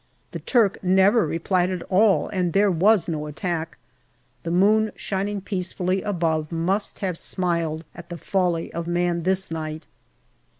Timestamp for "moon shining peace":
4.49-5.71